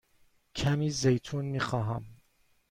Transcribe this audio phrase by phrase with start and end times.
[0.55, 2.05] کمی زیتون می خواهم.